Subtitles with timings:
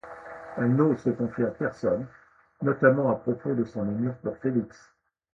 [0.57, 2.07] Elle n’ose se confier à personne,
[2.63, 4.75] notamment à propos de son amour pour Félix.